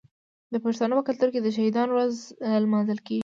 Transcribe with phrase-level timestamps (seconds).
[0.53, 2.13] د پښتنو په کلتور کې د شهیدانو ورځ
[2.63, 3.19] لمانځل کیږي.